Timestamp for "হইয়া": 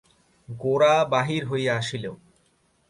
1.45-1.73